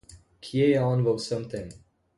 [0.47, 1.69] Kje je on v vsem tem?